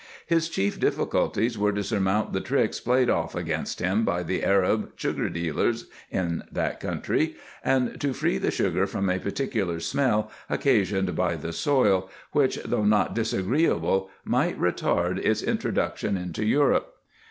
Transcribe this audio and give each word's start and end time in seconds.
His 0.25 0.49
chief 0.49 0.79
difficulties 0.79 1.59
were 1.59 1.71
to 1.73 1.83
surmount 1.83 2.33
the 2.33 2.41
tricks 2.41 2.79
played 2.79 3.07
off 3.07 3.35
against 3.35 3.79
him 3.81 4.03
by 4.03 4.23
the 4.23 4.43
Arab 4.43 4.93
sugar 4.95 5.29
dealers 5.29 5.85
in 6.09 6.41
that 6.51 6.79
country, 6.79 7.35
and 7.63 8.01
to 8.01 8.11
free 8.11 8.39
the 8.39 8.49
sugar 8.49 8.87
from 8.87 9.11
a 9.11 9.19
particular 9.19 9.79
smell 9.79 10.31
occasioned 10.49 11.15
by 11.15 11.35
the 11.35 11.53
soil, 11.53 12.09
which, 12.31 12.55
though 12.65 12.83
not 12.85 13.13
disagreeable, 13.13 14.09
might 14.25 14.59
retard 14.59 15.19
its 15.23 15.43
introduction 15.43 16.17
into 16.17 16.43
Europe. 16.43 16.95